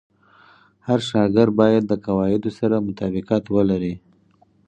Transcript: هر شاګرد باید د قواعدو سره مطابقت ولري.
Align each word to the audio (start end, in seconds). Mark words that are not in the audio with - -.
هر 0.87 0.99
شاګرد 1.09 1.53
باید 1.61 1.83
د 1.87 1.93
قواعدو 2.05 2.49
سره 2.59 2.85
مطابقت 2.87 3.43
ولري. 3.55 3.95